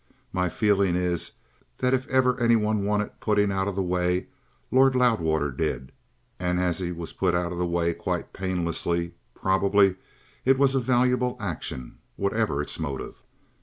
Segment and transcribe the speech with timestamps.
[0.33, 1.33] My feeling is
[1.77, 4.29] that if ever any one wanted putting out of the way,
[4.71, 5.91] Lord Loudwater did;
[6.39, 9.97] and as he was put out of the way quite painlessly, probably
[10.43, 13.21] it was a valuble action, whatever its motive."